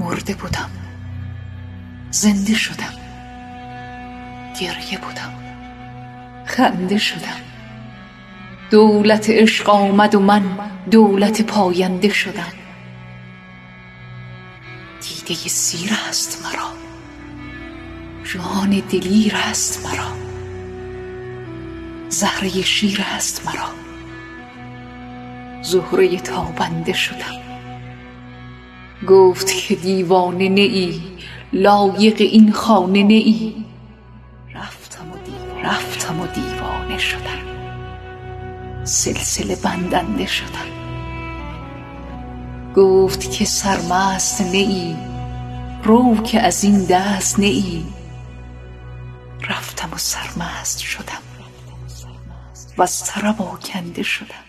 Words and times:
مرده 0.00 0.34
بودم. 0.34 0.70
زنده 2.10 2.54
شدم. 2.54 2.94
گریه 4.60 4.98
بودم. 4.98 5.32
خنده 6.46 6.98
شدم. 6.98 7.40
دولت 8.70 9.30
عشق 9.30 9.68
آمد 9.68 10.14
و 10.14 10.20
من 10.20 10.42
دولت 10.90 11.42
پاینده 11.42 12.08
شدم. 12.08 12.52
دیده 15.00 15.34
سیر 15.48 15.90
است 16.08 16.46
مرا. 16.46 16.70
جان 18.24 18.70
دلیر 18.70 19.36
است 19.36 19.86
مرا. 19.86 20.12
زهره 22.08 22.62
شیر 22.62 23.06
است 23.14 23.46
مرا. 23.46 23.70
زهره 25.62 26.16
تابنده 26.16 26.92
شدم. 26.92 27.49
گفت 29.08 29.52
که 29.52 29.74
دیوانه 29.74 30.48
نه 30.48 30.60
ای 30.60 31.00
لایق 31.52 32.16
این 32.20 32.52
خانه 32.52 33.02
نه 33.02 33.14
ای 33.14 33.54
رفتم 35.62 36.20
و 36.20 36.26
دیوانه 36.26 36.98
شدم. 36.98 37.40
سلسله 38.84 39.56
بندنده 39.56 40.26
شدم. 40.26 40.70
گفت 42.76 43.30
که 43.30 43.44
سرمست 43.44 44.40
نه 44.40 44.56
ای 44.56 44.96
رو 45.84 46.22
که 46.22 46.40
از 46.40 46.64
این 46.64 46.84
دست 46.84 47.38
نه 47.38 47.46
ای 47.46 47.84
رفتم 49.48 49.92
و 49.92 49.98
سرمست 49.98 50.78
شدم. 50.78 51.22
وز 52.78 53.02
طرب 53.02 53.42
آکنده 53.42 54.02
شدم. 54.02 54.44